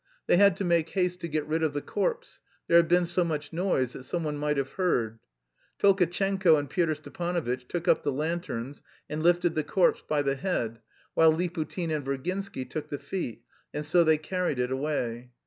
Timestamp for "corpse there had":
1.83-2.87